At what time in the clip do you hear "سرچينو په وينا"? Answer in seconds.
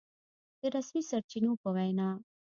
1.09-2.09